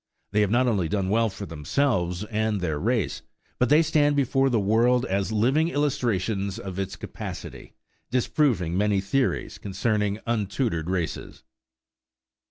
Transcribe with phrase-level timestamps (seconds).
[0.31, 3.21] They have not only done well for themselves and their race,
[3.59, 7.75] but they stand before the world as living illustrations of its capacity,
[8.09, 11.43] disproving many theories concerning untutored races.